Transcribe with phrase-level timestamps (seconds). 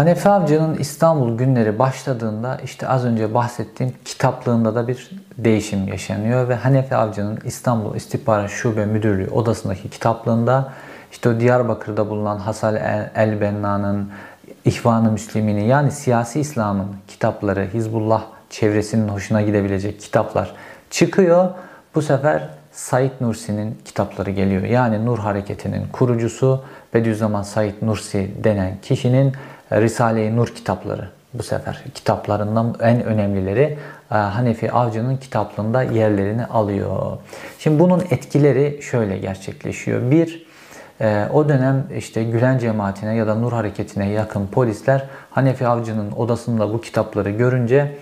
[0.00, 6.54] Hanefi Avcı'nın İstanbul günleri başladığında işte az önce bahsettiğim kitaplığında da bir değişim yaşanıyor ve
[6.54, 10.72] Hanefi Avcı'nın İstanbul İstihbarat Şube Müdürlüğü odasındaki kitaplığında
[11.12, 12.76] işte o Diyarbakır'da bulunan Hasal
[13.14, 14.10] el-Benna'nın
[14.64, 20.54] İhvan-ı Müslimini yani siyasi İslam'ın kitapları, Hizbullah çevresinin hoşuna gidebilecek kitaplar
[20.90, 21.48] çıkıyor.
[21.94, 24.62] Bu sefer Said Nursi'nin kitapları geliyor.
[24.62, 26.64] Yani Nur Hareketi'nin kurucusu
[26.94, 29.32] Bediüzzaman Said Nursi denen kişinin
[29.72, 33.78] Risale-i Nur kitapları bu sefer kitaplarından en önemlileri
[34.10, 37.16] e, Hanefi Avcı'nın kitaplığında yerlerini alıyor.
[37.58, 40.10] Şimdi bunun etkileri şöyle gerçekleşiyor.
[40.10, 40.46] Bir,
[41.00, 46.72] e, o dönem işte Gülen cemaatine ya da Nur hareketine yakın polisler Hanefi Avcı'nın odasında
[46.72, 47.96] bu kitapları görünce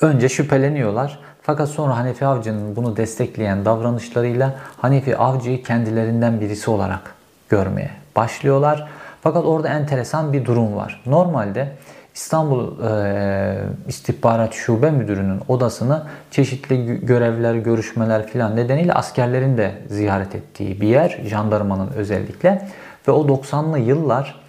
[0.00, 1.18] önce şüpheleniyorlar.
[1.42, 7.00] Fakat sonra Hanefi Avcı'nın bunu destekleyen davranışlarıyla Hanefi Avcı'yı kendilerinden birisi olarak
[7.48, 8.88] görmeye başlıyorlar.
[9.22, 11.02] Fakat orada enteresan bir durum var.
[11.06, 11.68] Normalde
[12.14, 20.80] İstanbul e, İstihbarat Şube Müdürü'nün odasını çeşitli görevler, görüşmeler filan nedeniyle askerlerin de ziyaret ettiği
[20.80, 21.20] bir yer.
[21.24, 22.68] Jandarmanın özellikle.
[23.08, 24.40] Ve o 90'lı yıllar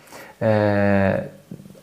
[0.41, 1.23] e,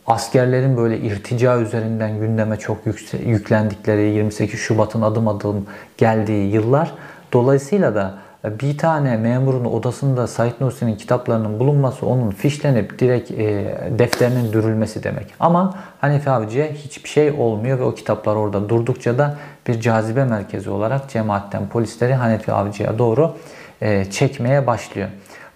[0.07, 2.77] askerlerin böyle irtica üzerinden gündeme çok
[3.25, 5.65] yüklendikleri 28 Şubat'ın adım adım
[5.97, 6.93] geldiği yıllar.
[7.33, 14.53] Dolayısıyla da bir tane memurun odasında Said Nursi'nin kitaplarının bulunması onun fişlenip direkt e, defterinin
[14.53, 15.33] dürülmesi demek.
[15.39, 19.35] Ama Hanefi Avcı'ya hiçbir şey olmuyor ve o kitaplar orada durdukça da
[19.67, 23.35] bir cazibe merkezi olarak cemaatten polisleri Hanefi Avcı'ya doğru
[23.81, 25.09] e, çekmeye başlıyor.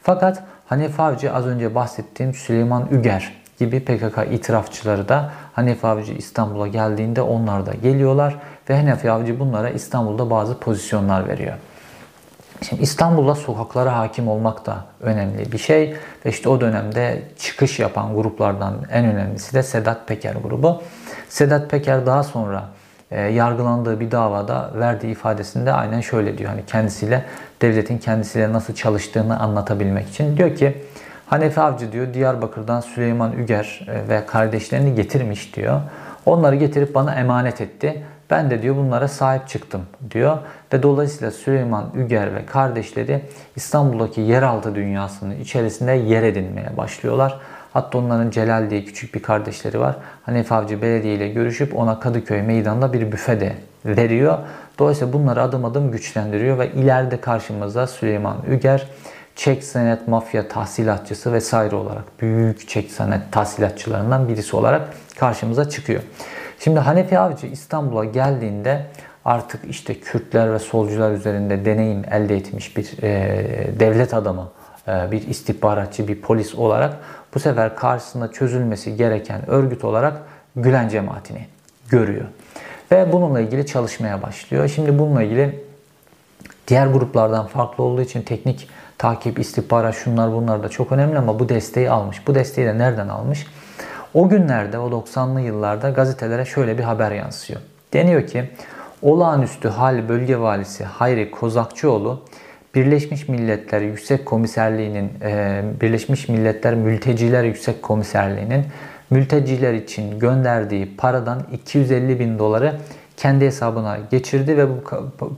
[0.03, 6.67] Fakat Hanefi Avcı az önce bahsettiğim Süleyman Üger gibi PKK itirafçıları da Hanefi Avcı İstanbul'a
[6.67, 8.35] geldiğinde onlar da geliyorlar
[8.69, 11.53] ve Hanefi Avcı bunlara İstanbul'da bazı pozisyonlar veriyor.
[12.70, 15.95] Şimdi İstanbul'da sokaklara hakim olmak da önemli bir şey.
[16.26, 20.82] Ve işte o dönemde çıkış yapan gruplardan en önemlisi de Sedat Peker grubu.
[21.30, 22.64] Sedat Peker daha sonra
[23.11, 26.50] e, yargılandığı bir davada verdiği ifadesinde aynen şöyle diyor.
[26.50, 27.26] Hani kendisiyle
[27.61, 30.83] devletin kendisiyle nasıl çalıştığını anlatabilmek için diyor ki
[31.26, 35.82] Hanefi Avcı diyor Diyarbakır'dan Süleyman Üger e, ve kardeşlerini getirmiş diyor.
[36.26, 38.04] Onları getirip bana emanet etti.
[38.31, 39.81] Ben de diyor bunlara sahip çıktım
[40.11, 40.37] diyor.
[40.73, 43.21] Ve dolayısıyla Süleyman Üger ve kardeşleri
[43.55, 47.39] İstanbul'daki yeraltı dünyasının içerisinde yer edinmeye başlıyorlar.
[47.73, 49.95] Hatta onların Celal diye küçük bir kardeşleri var.
[50.23, 53.53] Hanefi Avcı Belediye ile görüşüp ona Kadıköy meydanında bir büfe de
[53.86, 54.37] veriyor.
[54.80, 58.87] Dolayısıyla bunları adım adım güçlendiriyor ve ileride karşımıza Süleyman Üger
[59.36, 64.81] çek senet mafya tahsilatçısı vesaire olarak büyük çek senet tahsilatçılarından birisi olarak
[65.17, 66.02] karşımıza çıkıyor.
[66.64, 68.86] Şimdi Hanefi Avcı İstanbul'a geldiğinde
[69.26, 74.49] artık işte Kürtler ve solcular üzerinde deneyim elde etmiş bir e, devlet adamı,
[74.88, 76.98] e, bir istihbaratçı, bir polis olarak
[77.33, 80.21] bu sefer karşısında çözülmesi gereken örgüt olarak
[80.55, 81.48] Gülen cemaatini
[81.89, 82.26] görüyor.
[82.92, 84.67] Ve bununla ilgili çalışmaya başlıyor.
[84.67, 85.64] Şimdi bununla ilgili
[86.67, 91.50] diğer gruplardan farklı olduğu için teknik takip, istihbarat şunlar bunlar da çok önemli ama bu
[91.50, 92.27] desteği almış.
[92.27, 93.45] Bu desteği de nereden almış?
[94.14, 97.61] O günlerde, o 90'lı yıllarda gazetelere şöyle bir haber yansıyor.
[97.94, 98.49] Deniyor ki,
[99.02, 102.21] olağanüstü hal bölge valisi Hayri Kozakçıoğlu,
[102.76, 105.11] Birleşmiş Milletler Yüksek Komiserliği'nin,
[105.82, 108.66] Birleşmiş Milletler Mülteciler Yüksek Komiserliği'nin
[109.10, 112.76] mülteciler için gönderdiği paradan 250 bin doları
[113.17, 114.83] kendi hesabına geçirdi ve bu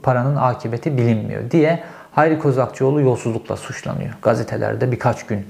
[0.03, 4.13] paranın akıbeti bilinmiyor diye Hayri Kozakçıoğlu yolsuzlukla suçlanıyor.
[4.21, 5.45] Gazetelerde birkaç gün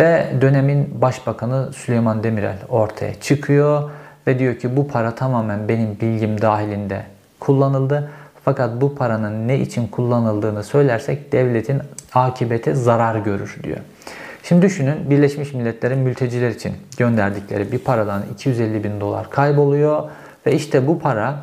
[0.00, 3.90] ve dönemin başbakanı Süleyman Demirel ortaya çıkıyor
[4.26, 7.02] ve diyor ki bu para tamamen benim bilgim dahilinde
[7.40, 8.10] kullanıldı.
[8.44, 11.82] Fakat bu paranın ne için kullanıldığını söylersek devletin
[12.14, 13.78] akibeti zarar görür diyor.
[14.42, 20.02] Şimdi düşünün Birleşmiş Milletler'in mülteciler için gönderdikleri bir paradan 250 bin dolar kayboluyor
[20.46, 21.36] ve işte bu para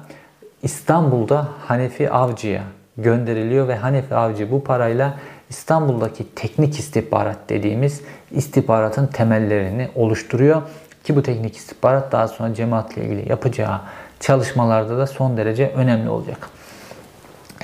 [0.63, 2.61] İstanbul'da Hanefi Avcı'ya
[2.97, 5.13] gönderiliyor ve Hanefi Avcı bu parayla
[5.51, 8.01] İstanbul'daki teknik istihbarat dediğimiz
[8.31, 10.61] istihbaratın temellerini oluşturuyor.
[11.03, 13.81] Ki bu teknik istihbarat daha sonra cemaatle ilgili yapacağı
[14.19, 16.49] çalışmalarda da son derece önemli olacak.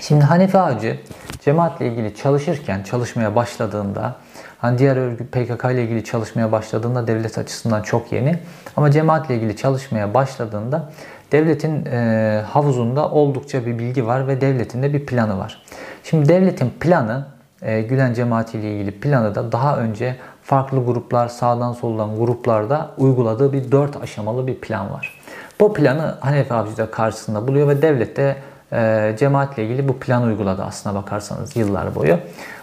[0.01, 0.99] Şimdi Hanefi Avcı
[1.41, 4.15] cemaatle ilgili çalışırken, çalışmaya başladığında
[4.57, 8.39] hani diğer örgüt PKK ile ilgili çalışmaya başladığında devlet açısından çok yeni
[8.75, 10.91] ama cemaatle ilgili çalışmaya başladığında
[11.31, 15.61] devletin e, havuzunda oldukça bir bilgi var ve devletin de bir planı var.
[16.03, 21.73] Şimdi devletin planı e, Gülen cemaati ile ilgili planı da daha önce farklı gruplar, sağdan
[21.73, 25.19] soldan gruplarda uyguladığı bir dört aşamalı bir plan var.
[25.59, 28.35] Bu planı Hanefi Avcı da karşısında buluyor ve devlet de
[28.73, 32.17] e, cemaatle ilgili bu plan uyguladı aslına bakarsanız yıllar boyu.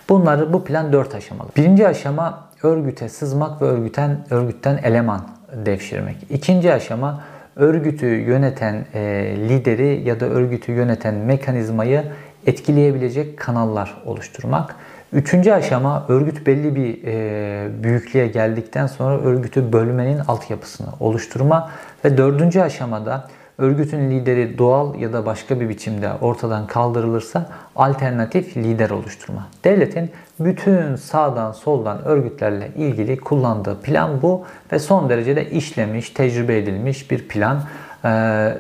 [0.09, 1.49] Bunları bu plan dört aşamalı.
[1.57, 5.21] Birinci aşama örgüte sızmak ve örgüten örgütten eleman
[5.53, 6.17] devşirmek.
[6.31, 7.21] İkinci aşama
[7.57, 9.01] örgütü yöneten e,
[9.49, 12.05] lideri ya da örgütü yöneten mekanizmayı
[12.47, 14.77] etkileyebilecek kanallar oluşturmak.
[15.13, 21.71] Üçüncü aşama örgüt belli bir e, büyüklüğe geldikten sonra örgütü bölmenin altyapısını oluşturma
[22.05, 27.47] ve dördüncü aşamada örgütün lideri doğal ya da başka bir biçimde ortadan kaldırılırsa
[27.77, 29.47] alternatif lider oluşturma.
[29.65, 30.11] Devletin
[30.41, 37.11] bütün sağdan soldan örgütlerle ilgili kullandığı plan bu ve son derece de işlemiş, tecrübe edilmiş
[37.11, 37.63] bir plan
[38.05, 38.53] ee,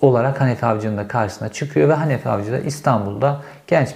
[0.00, 3.88] olarak Hanefi Avcı'nın da karşısına çıkıyor ve Hanefi Avcı da İstanbul'da genç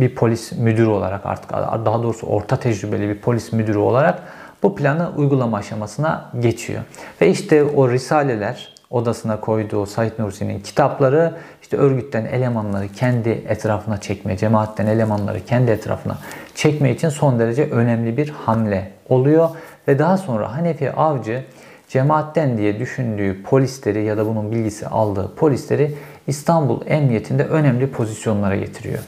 [0.00, 4.22] bir polis müdürü olarak artık daha doğrusu orta tecrübeli bir polis müdürü olarak
[4.62, 6.82] bu planı uygulama aşamasına geçiyor.
[7.20, 14.36] Ve işte o risaleler odasına koyduğu Said Nursi'nin kitapları işte örgütten elemanları kendi etrafına çekme,
[14.36, 16.18] cemaatten elemanları kendi etrafına
[16.54, 19.48] çekme için son derece önemli bir hamle oluyor.
[19.88, 21.44] Ve daha sonra Hanefi Avcı
[21.92, 25.94] cemaatten diye düşündüğü polisleri ya da bunun bilgisi aldığı polisleri
[26.26, 28.98] İstanbul Emniyetinde önemli pozisyonlara getiriyor.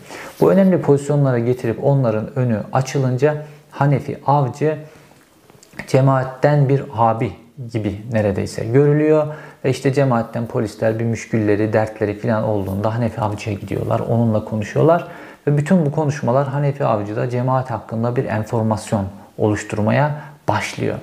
[0.40, 4.78] Bu önemli pozisyonlara getirip onların önü açılınca Hanefi Avcı
[5.86, 7.32] cemaatten bir abi
[7.72, 9.26] gibi neredeyse görülüyor.
[9.64, 14.00] Ve işte cemaatten polisler bir müşkülleri, dertleri falan olduğunda Hanefi Avcı'ya gidiyorlar.
[14.00, 15.08] Onunla konuşuyorlar.
[15.46, 19.04] Ve bütün bu konuşmalar Hanefi Avcı'da cemaat hakkında bir enformasyon
[19.38, 20.14] oluşturmaya
[20.48, 20.98] başlıyor.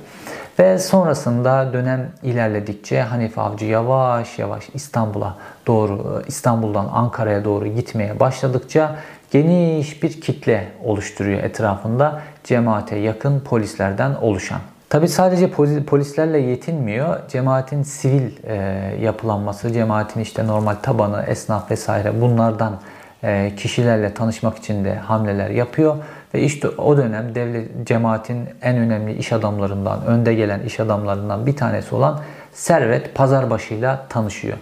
[0.59, 5.37] Ve sonrasında dönem ilerledikçe Hanefi Avcı yavaş yavaş İstanbul'a
[5.67, 8.95] doğru, İstanbul'dan Ankara'ya doğru gitmeye başladıkça
[9.31, 14.59] geniş bir kitle oluşturuyor etrafında cemaate yakın polislerden oluşan.
[14.89, 15.51] Tabi sadece
[15.87, 17.19] polislerle yetinmiyor.
[17.29, 18.55] Cemaatin sivil e,
[19.01, 22.79] yapılanması, cemaatin işte normal tabanı, esnaf vesaire bunlardan
[23.23, 25.95] e, kişilerle tanışmak için de hamleler yapıyor.
[26.33, 31.55] Ve işte o dönem devlet cemaatin en önemli iş adamlarından, önde gelen iş adamlarından bir
[31.55, 32.19] tanesi olan
[32.53, 34.57] Servet Pazarbaşı'yla tanışıyor.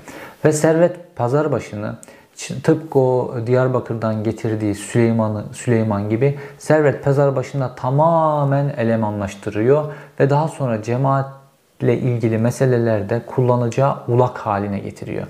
[0.46, 1.96] Ve Servet Pazarbaşı'nı
[2.64, 11.98] tıpkı o Diyarbakır'dan getirdiği Süleyman'ı Süleyman gibi Servet Pazarbaşı'na tamamen elemanlaştırıyor ve daha sonra cemaatle
[11.98, 15.28] ilgili meselelerde kullanacağı ulak haline getiriyor.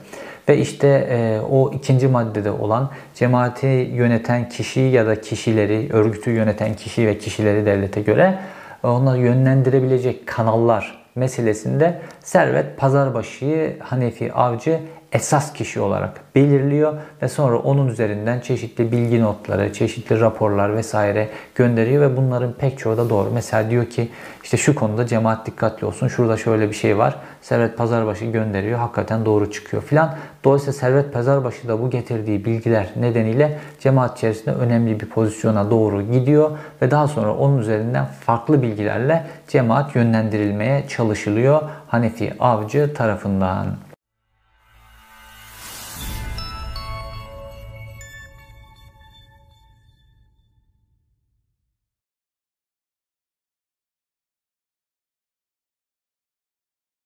[0.50, 6.74] Ve işte e, o ikinci maddede olan cemaati yöneten kişi ya da kişileri, örgütü yöneten
[6.74, 8.38] kişi ve kişileri devlete göre
[8.84, 14.80] onları yönlendirebilecek kanallar meselesinde Servet Pazarbaşı'yı Hanefi Avcı
[15.11, 22.01] esas kişi olarak belirliyor ve sonra onun üzerinden çeşitli bilgi notları, çeşitli raporlar vesaire gönderiyor
[22.01, 23.31] ve bunların pek çoğu da doğru.
[23.33, 24.09] Mesela diyor ki
[24.44, 26.07] işte şu konuda cemaat dikkatli olsun.
[26.07, 27.15] Şurada şöyle bir şey var.
[27.41, 28.79] Servet Pazarbaşı gönderiyor.
[28.79, 30.15] Hakikaten doğru çıkıyor filan.
[30.44, 36.51] Dolayısıyla Servet Pazarbaşı da bu getirdiği bilgiler nedeniyle cemaat içerisinde önemli bir pozisyona doğru gidiyor
[36.81, 43.88] ve daha sonra onun üzerinden farklı bilgilerle cemaat yönlendirilmeye çalışılıyor Hanefi Avcı tarafından.